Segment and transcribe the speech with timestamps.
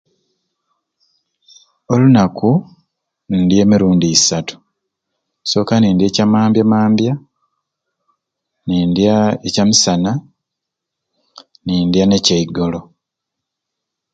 [1.93, 2.49] Olunaku
[3.39, 4.55] ndya emirundi isatu
[5.43, 7.13] nsooka nindya ekyamambyamambya
[8.65, 9.15] nindya
[9.47, 10.11] ekyamisana
[11.65, 12.79] nindya ne kyaigolo